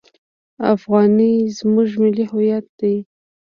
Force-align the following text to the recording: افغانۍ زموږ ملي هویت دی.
افغانۍ 0.73 1.35
زموږ 1.57 1.89
ملي 2.01 2.25
هویت 2.31 2.65
دی. 2.79 2.95